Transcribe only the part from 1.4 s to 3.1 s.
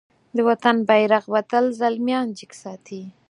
تل زلميان جګ ساتی.